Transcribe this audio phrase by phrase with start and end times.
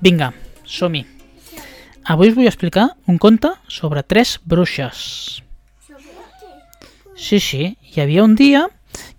[0.00, 0.32] Vinga,
[0.64, 1.04] som-hi.
[2.08, 5.42] Avui us vull explicar un conte sobre tres bruixes.
[7.20, 8.64] Sí, sí, hi havia un dia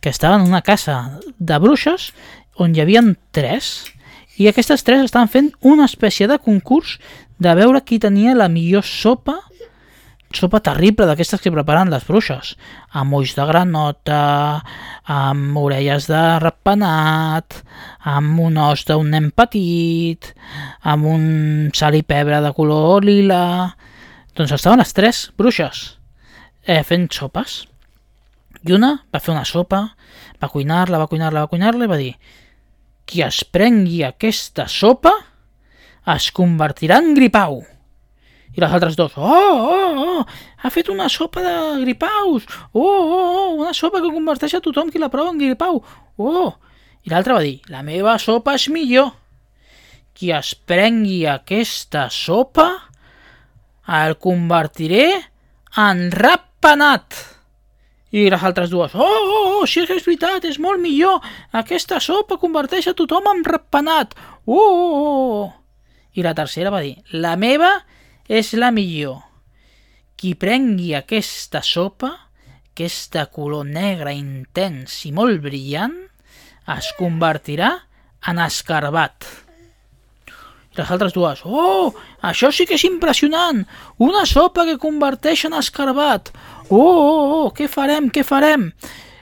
[0.00, 2.14] que estava en una casa de bruixes
[2.56, 3.02] on hi havia
[3.36, 3.90] tres
[4.40, 6.96] i aquestes tres estaven fent una espècie de concurs
[7.36, 9.36] de veure qui tenia la millor sopa
[10.36, 12.54] sopa terrible d'aquestes que preparen les bruixes.
[12.94, 14.20] Amb ulls de granota
[15.10, 17.60] amb orelles de ratpenat
[18.06, 20.30] amb un os d'un nen petit
[20.86, 21.24] amb un
[21.74, 23.74] sal i pebre de color lila.
[24.36, 25.82] Doncs estaven les tres bruixes
[26.62, 27.64] eh, fent sopes.
[28.62, 29.88] I una va fer una sopa
[30.40, 32.14] va cuinar-la, va cuinar-la, va cuinar-la i va dir
[33.10, 35.12] qui es prengui aquesta sopa
[36.14, 37.60] es convertirà en gripau.
[38.56, 40.24] I les altres dos, oh, oh, oh,
[40.58, 41.54] ha fet una sopa de
[41.84, 45.78] gripaus, oh, oh, oh, una sopa que converteix a tothom qui la prova en gripau,
[46.18, 46.50] oh.
[47.06, 49.14] I l'altre va dir, la meva sopa és millor.
[50.12, 52.68] Qui es prengui aquesta sopa
[54.00, 55.06] el convertiré
[55.80, 57.16] en ratpenat.
[58.10, 61.22] I les altres dues, oh, oh, oh, sí que és veritat, és molt millor,
[61.54, 64.16] aquesta sopa converteix a tothom en ratpenat,
[64.50, 65.48] oh, oh, oh.
[66.18, 67.70] I la tercera va dir, la meva
[68.30, 69.18] és la millor.
[70.14, 72.12] Qui prengui aquesta sopa,
[72.70, 75.96] aquesta color negre intens i molt brillant,
[76.70, 77.72] es convertirà
[78.30, 79.26] en escarbat.
[80.70, 81.90] I les altres dues, oh,
[82.22, 83.64] això sí que és impressionant,
[83.98, 86.30] una sopa que converteix en escarbat,
[86.70, 88.68] Oh, oh, oh, què farem, què farem?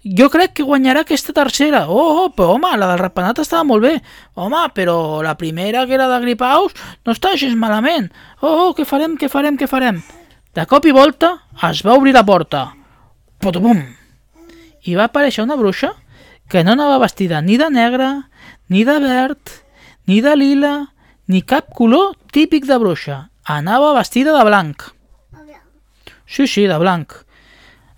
[0.00, 1.82] Jo crec que guanyarà aquesta tercera.
[1.92, 3.98] Oh, oh, però home, la del ratpenat estava molt bé.
[4.40, 6.72] Home, però la primera, que era de gripaus,
[7.04, 8.08] no està gens malament.
[8.40, 10.00] Oh, oh, què farem, què farem, què farem?
[10.56, 11.34] De cop i volta
[11.68, 12.70] es va obrir la porta.
[13.40, 13.82] Potobum!
[14.88, 15.92] I va aparèixer una bruixa
[16.48, 18.08] que no anava vestida ni de negre,
[18.72, 19.52] ni de verd,
[20.08, 20.74] ni de lila,
[21.28, 23.26] ni cap color típic de bruixa.
[23.44, 24.82] Anava vestida de blanc.
[26.24, 27.12] Sí, sí, de blanc.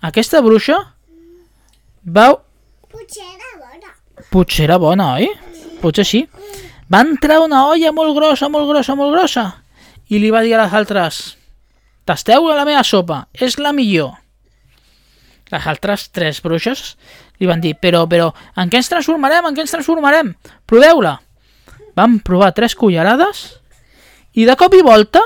[0.01, 0.92] Aquesta bruixa
[2.05, 2.29] va...
[2.93, 3.93] Potser era bona.
[4.31, 5.29] Potser era bona, oi?
[5.81, 6.23] Potser sí.
[6.91, 9.49] Va entrar una olla molt grossa, molt grossa, molt grossa
[10.13, 11.21] i li va dir a les altres
[12.07, 14.17] tasteu la meva sopa, és la millor.
[15.53, 16.95] Les altres tres bruixes
[17.39, 20.33] li van dir, però, però, en què ens transformarem, en què ens transformarem?
[20.69, 21.17] Proveu-la.
[21.97, 23.45] Van provar tres cullerades
[24.33, 25.21] i de cop i volta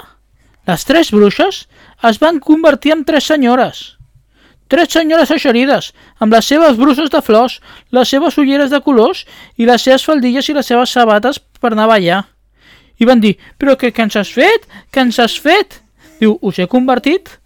[0.68, 1.66] les tres bruixes
[2.08, 3.97] es van convertir en tres senyores.
[4.68, 7.60] Tres senyores eixerides, amb les seves bruces de flors,
[7.96, 9.24] les seves ulleres de colors
[9.56, 12.24] i les seves faldilles i les seves sabates per anar a ballar.
[13.00, 14.68] I van dir, però què, què ens has fet?
[14.92, 15.80] Què ens has fet?
[16.20, 17.38] Diu, us he convertit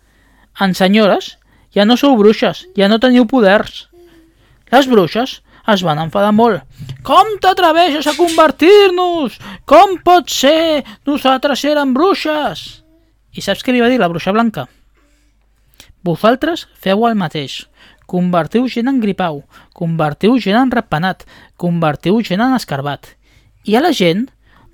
[0.60, 1.36] en senyores.
[1.72, 3.86] Ja no sou bruixes, ja no teniu poders.
[4.72, 5.38] Les bruixes
[5.72, 6.66] es van enfadar molt.
[7.08, 9.38] Com t'atreveixes a convertir-nos?
[9.70, 10.84] Com pot ser?
[11.08, 12.84] Nosaltres érem bruixes.
[13.32, 14.68] I saps què li va dir la bruixa blanca?
[16.04, 17.68] Vosaltres feu el mateix.
[18.10, 19.44] Convertiu gent en gripau,
[19.78, 21.24] convertiu gent en ratpenat,
[21.62, 23.14] convertiu gent en escarbat.
[23.64, 24.26] I a la gent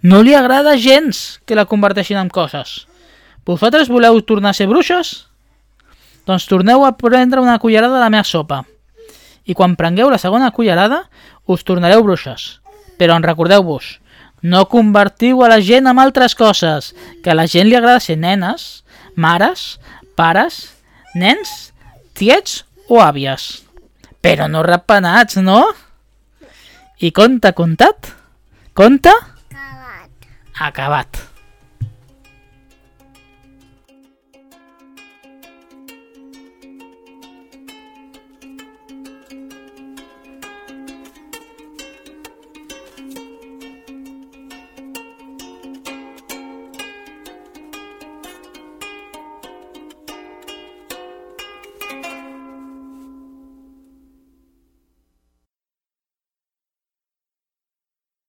[0.01, 2.85] no li agrada gens que la converteixin en coses.
[3.45, 5.27] Vosaltres voleu tornar a ser bruixes?
[6.27, 8.63] Doncs torneu a prendre una cullerada de la meva sopa.
[9.47, 11.05] I quan prengueu la segona cullerada,
[11.45, 12.59] us tornareu bruixes.
[12.99, 13.99] Però en recordeu-vos,
[14.41, 18.17] no convertiu a la gent amb altres coses, que a la gent li agrada ser
[18.17, 18.83] nenes,
[19.15, 19.79] mares,
[20.15, 20.76] pares,
[21.17, 21.73] nens,
[22.17, 23.47] tiets o àvies.
[24.23, 25.61] Però no ratpenats, no?
[27.01, 28.13] I conte contat?
[28.77, 29.13] Conte?
[29.53, 30.29] Acabat.
[30.69, 31.25] Acabat.